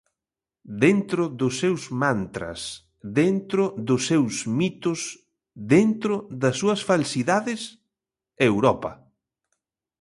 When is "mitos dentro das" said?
4.59-6.55